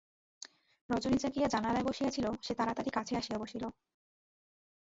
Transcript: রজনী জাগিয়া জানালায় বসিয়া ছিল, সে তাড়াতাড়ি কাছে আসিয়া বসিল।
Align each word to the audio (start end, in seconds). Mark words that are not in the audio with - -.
রজনী 0.89 1.17
জাগিয়া 1.17 1.47
জানালায় 1.47 1.85
বসিয়া 1.85 2.09
ছিল, 2.11 2.25
সে 2.41 2.53
তাড়াতাড়ি 2.55 2.91
কাছে 2.91 3.13
আসিয়া 3.17 3.37
বসিল। 3.39 3.63